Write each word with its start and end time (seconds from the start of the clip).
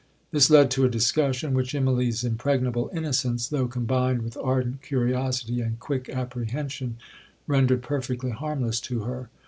This 0.31 0.49
led 0.49 0.71
to 0.71 0.83
a 0.83 0.89
discussion, 0.89 1.53
which 1.53 1.75
Immalee's 1.75 2.23
impregnable 2.23 2.89
innocence, 2.91 3.47
though 3.49 3.67
combined 3.67 4.23
with 4.23 4.35
ardent 4.35 4.81
curiosity 4.81 5.61
and 5.61 5.79
quick 5.79 6.09
apprehension, 6.09 6.97
rendered 7.45 7.83
perfectly 7.83 8.31
harmless 8.31 8.79
to 8.79 9.01
her. 9.03 9.29